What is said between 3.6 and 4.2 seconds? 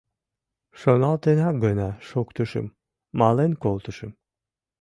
колтышым.